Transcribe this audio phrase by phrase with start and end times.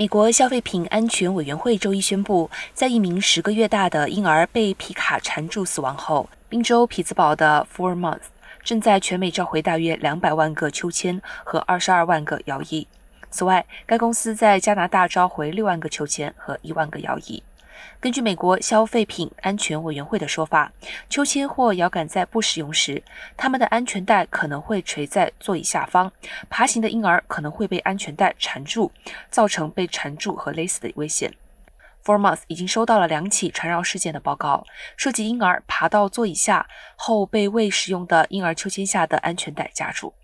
[0.00, 8.28] 美国消费品安全委员会周一宣布，在一名十个月大的婴儿被皮卡缠住死亡后，宾州匹兹堡的 Four Months
[8.62, 12.86] 正在全美召回大约两百万个秋千和二十二万个摇椅。
[13.28, 17.42] 此外，该公司在加拿大召回六万个秋千和一万个摇椅。
[18.00, 20.72] 根据美国消费品安全委员会的说法，
[21.08, 23.02] 秋千或摇杆在不使用时，
[23.36, 26.12] 它们的安全带可能会垂在座椅下方，
[26.48, 28.92] 爬行的婴儿可能会被安全带缠住，
[29.30, 31.32] 造成被缠住和勒死的危险。
[32.02, 34.64] f o r m o t h 已经收到了两起缠绕事件的报告，
[34.96, 40.14] 涉及婴儿爬到座椅下后被未使用的婴儿秋千下的安全带夹住。